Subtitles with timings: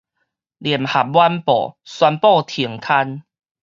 [0.03, 0.13] 聯合晚
[1.43, 3.23] 報宣布停刊